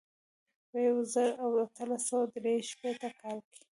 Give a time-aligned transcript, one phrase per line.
[0.69, 3.59] په یو زر او اتلس سوه درې شپېته کال کې.